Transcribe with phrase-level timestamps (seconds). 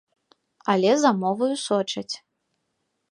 [0.73, 2.15] Але за моваю сочаць.